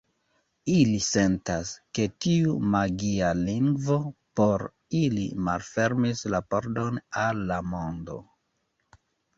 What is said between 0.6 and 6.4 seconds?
Ili sentas, ke tiu magia lingvo por ili malfermis